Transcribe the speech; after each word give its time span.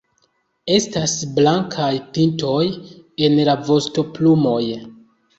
Estas 0.75 1.11
blankaj 1.39 1.89
pintoj 2.17 2.61
en 3.27 3.35
la 3.49 3.55
vostoplumoj. 3.67 4.63